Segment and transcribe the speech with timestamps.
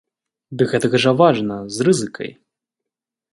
[0.61, 2.29] Ды гэтак жа важна, з рызыкай.